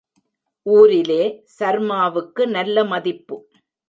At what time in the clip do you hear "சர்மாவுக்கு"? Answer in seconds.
1.57-2.47